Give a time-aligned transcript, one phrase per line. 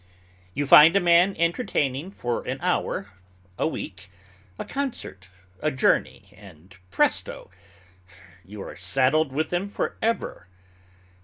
[0.55, 3.11] You find a man entertaining for an hour,
[3.59, 4.09] a week,
[4.57, 7.51] a concert, a journey, and presto!
[8.43, 10.47] you are saddled with him forever.